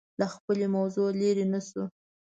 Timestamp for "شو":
1.67-1.83